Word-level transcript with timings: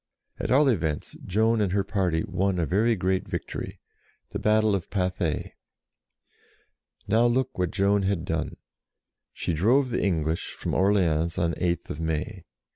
At 0.39 0.49
all 0.49 0.67
events, 0.67 1.15
Joan 1.27 1.61
and 1.61 1.73
her 1.73 1.83
party 1.83 2.23
won 2.27 2.57
a 2.57 2.65
very 2.65 2.95
great 2.95 3.27
victory, 3.27 3.79
the 4.31 4.39
battle 4.39 4.73
of 4.73 4.89
Pathay. 4.89 5.53
Now 7.07 7.27
look 7.27 7.55
what 7.59 7.69
Joan 7.69 8.01
had 8.01 8.25
done. 8.25 8.57
She 9.31 9.53
drove 9.53 9.91
the 9.91 10.01
English 10.03 10.53
from 10.53 10.73
Orleans 10.73 11.37
on 11.37 11.53
8th 11.53 11.99
May. 11.99 12.45